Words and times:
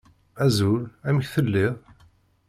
Azul! 0.45 0.83
Amek 1.07 1.27
telliḍ? 1.33 1.75